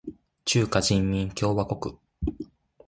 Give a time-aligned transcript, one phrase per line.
[0.45, 1.99] 中華人民共和国